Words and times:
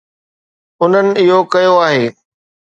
انهن 0.83 1.07
اهو 1.21 1.37
ڪيو 1.53 1.75
آهي. 1.87 2.05